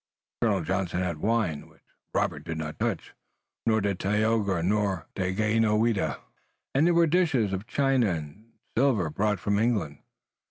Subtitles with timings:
[0.41, 3.13] Colonel Johnson had wine, which Robert did not touch,
[3.67, 6.17] nor did Tayoga nor Daganoweda,
[6.73, 8.33] and there were dishes of china or
[8.75, 9.99] silver brought from England.